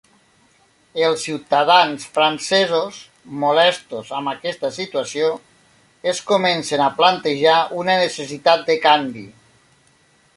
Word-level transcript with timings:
Els 1.07 1.25
ciutadans 1.25 2.05
francesos, 2.15 2.97
molestos 3.43 4.09
amb 4.21 4.31
aquesta 4.33 4.71
situació, 4.79 5.29
es 6.13 6.23
comencen 6.33 6.85
a 6.87 6.91
plantejar 7.03 7.59
una 7.85 7.99
necessitat 8.05 8.65
de 8.71 8.79
canvi. 8.87 9.27